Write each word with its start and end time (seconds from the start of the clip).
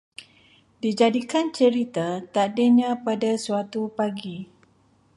Dijadikan 0.81 1.47
cerita, 1.57 2.07
takdirnya 2.33 2.89
pada 3.05 3.31
suatu 3.45 3.81
pagi 3.97 4.37